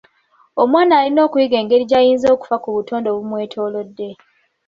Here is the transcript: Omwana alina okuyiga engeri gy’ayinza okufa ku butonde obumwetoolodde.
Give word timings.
Omwana 0.61 0.93
alina 0.99 1.19
okuyiga 1.27 1.55
engeri 1.61 1.83
gy’ayinza 1.89 2.27
okufa 2.35 2.57
ku 2.63 2.69
butonde 2.75 3.07
obumwetoolodde. 3.11 4.09